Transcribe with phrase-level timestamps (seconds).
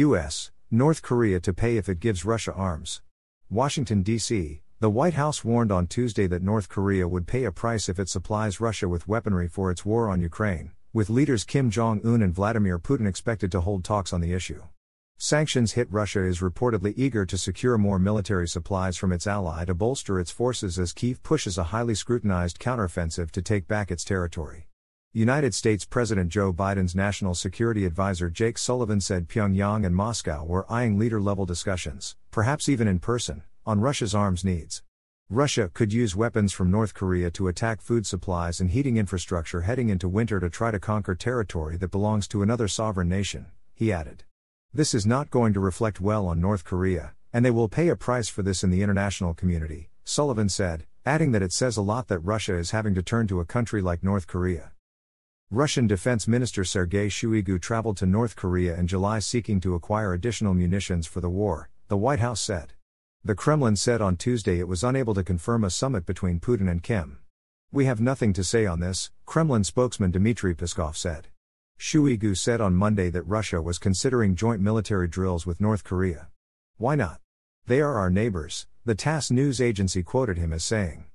[0.00, 0.50] U.S.
[0.70, 3.02] North Korea to pay if it gives Russia arms.
[3.50, 4.62] Washington, D.C.
[4.78, 8.08] The White House warned on Tuesday that North Korea would pay a price if it
[8.08, 12.34] supplies Russia with weaponry for its war on Ukraine, with leaders Kim Jong un and
[12.34, 14.62] Vladimir Putin expected to hold talks on the issue.
[15.18, 19.74] Sanctions hit Russia is reportedly eager to secure more military supplies from its ally to
[19.74, 24.69] bolster its forces as Kiev pushes a highly scrutinized counteroffensive to take back its territory.
[25.12, 30.70] United States President Joe Biden's National Security Advisor Jake Sullivan said Pyongyang and Moscow were
[30.70, 34.84] eyeing leader level discussions, perhaps even in person, on Russia's arms needs.
[35.28, 39.88] Russia could use weapons from North Korea to attack food supplies and heating infrastructure heading
[39.88, 44.22] into winter to try to conquer territory that belongs to another sovereign nation, he added.
[44.72, 47.96] This is not going to reflect well on North Korea, and they will pay a
[47.96, 52.06] price for this in the international community, Sullivan said, adding that it says a lot
[52.06, 54.70] that Russia is having to turn to a country like North Korea.
[55.52, 60.54] Russian Defense Minister Sergei Shoigu traveled to North Korea in July seeking to acquire additional
[60.54, 62.74] munitions for the war, the White House said.
[63.24, 66.84] The Kremlin said on Tuesday it was unable to confirm a summit between Putin and
[66.84, 67.18] Kim.
[67.72, 71.26] We have nothing to say on this, Kremlin spokesman Dmitry Peskov said.
[71.80, 76.28] Shoigu said on Monday that Russia was considering joint military drills with North Korea.
[76.76, 77.18] Why not?
[77.66, 81.09] They are our neighbors, the TASS news agency quoted him as saying.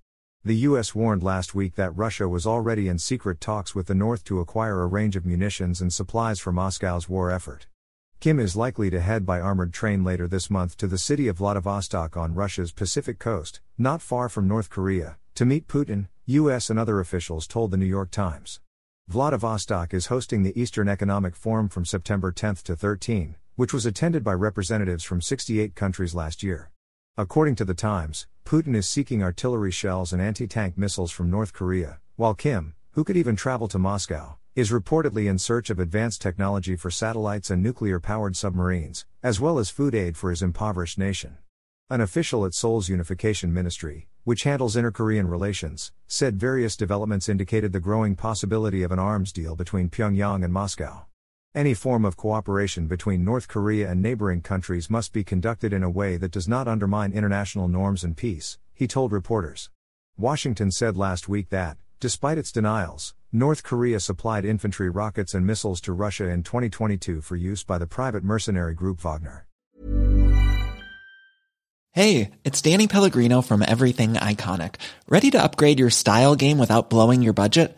[0.46, 0.94] The U.S.
[0.94, 4.84] warned last week that Russia was already in secret talks with the North to acquire
[4.84, 7.66] a range of munitions and supplies for Moscow's war effort.
[8.20, 11.38] Kim is likely to head by armored train later this month to the city of
[11.38, 16.70] Vladivostok on Russia's Pacific coast, not far from North Korea, to meet Putin, U.S.
[16.70, 18.60] and other officials told the New York Times.
[19.08, 24.24] Vladivostok is hosting the Eastern Economic Forum from September 10 to 13, which was attended
[24.24, 26.70] by representatives from 68 countries last year.
[27.18, 31.54] According to the Times, Putin is seeking artillery shells and anti tank missiles from North
[31.54, 36.22] Korea, while Kim, who could even travel to Moscow, is reportedly in search of advanced
[36.22, 40.98] technology for satellites and nuclear powered submarines, as well as food aid for his impoverished
[40.98, 41.38] nation.
[41.90, 47.72] An official at Seoul's Unification Ministry, which handles inter Korean relations, said various developments indicated
[47.72, 51.06] the growing possibility of an arms deal between Pyongyang and Moscow.
[51.56, 55.90] Any form of cooperation between North Korea and neighboring countries must be conducted in a
[55.90, 59.70] way that does not undermine international norms and peace, he told reporters.
[60.18, 65.80] Washington said last week that, despite its denials, North Korea supplied infantry rockets and missiles
[65.80, 69.48] to Russia in 2022 for use by the private mercenary group Wagner.
[71.94, 74.76] Hey, it's Danny Pellegrino from Everything Iconic.
[75.08, 77.78] Ready to upgrade your style game without blowing your budget?